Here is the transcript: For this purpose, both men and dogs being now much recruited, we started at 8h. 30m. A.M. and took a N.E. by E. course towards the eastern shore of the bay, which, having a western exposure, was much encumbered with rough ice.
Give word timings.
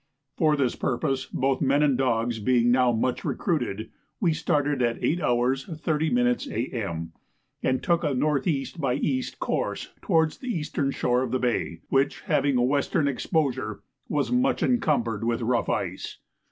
For 0.35 0.57
this 0.57 0.75
purpose, 0.75 1.27
both 1.27 1.61
men 1.61 1.83
and 1.83 1.95
dogs 1.95 2.39
being 2.39 2.71
now 2.71 2.91
much 2.91 3.23
recruited, 3.23 3.91
we 4.19 4.33
started 4.33 4.81
at 4.81 4.99
8h. 4.99 5.19
30m. 5.79 6.51
A.M. 6.73 7.13
and 7.61 7.83
took 7.83 8.03
a 8.03 8.07
N.E. 8.09 8.65
by 8.79 8.95
E. 8.95 9.23
course 9.39 9.89
towards 10.01 10.39
the 10.39 10.47
eastern 10.47 10.89
shore 10.89 11.21
of 11.21 11.29
the 11.29 11.37
bay, 11.37 11.81
which, 11.89 12.21
having 12.21 12.57
a 12.57 12.63
western 12.63 13.07
exposure, 13.07 13.83
was 14.09 14.31
much 14.31 14.63
encumbered 14.63 15.23
with 15.23 15.43
rough 15.43 15.69
ice. 15.69 16.17